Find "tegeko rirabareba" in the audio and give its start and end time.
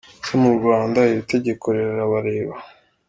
1.33-2.55